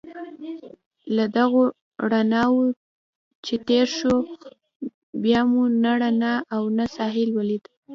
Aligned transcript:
له 1.15 1.25
دغو 1.37 1.63
رڼاوو 2.11 2.63
چې 3.45 3.55
تېر 3.67 3.85
شوو، 3.97 4.21
بیا 5.23 5.39
مو 5.49 5.61
نه 5.83 5.91
رڼا 6.01 6.35
او 6.55 6.63
نه 6.77 6.85
ساحل 6.95 7.29
ولید. 7.33 7.63